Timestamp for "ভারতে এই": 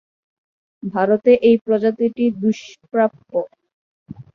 0.83-1.55